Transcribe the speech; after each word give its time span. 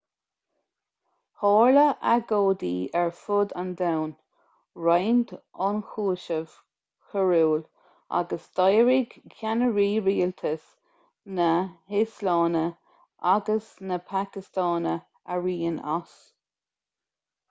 tharla 1.39 1.81
agóidí 2.13 2.71
ar 3.01 3.11
fud 3.17 3.51
an 3.63 3.69
domhain 3.81 4.13
roinnt 4.85 5.33
ionchúiseamh 5.65 6.55
coiriúil 7.13 7.61
agus 8.21 8.49
d'éirigh 8.61 9.15
ceannairí 9.37 9.87
rialtais 10.09 10.65
na 11.41 11.51
híoslainne 11.95 12.67
agus 13.35 13.69
na 13.93 14.01
pacastáine 14.15 14.99
araon 15.39 15.81
as 16.01 16.17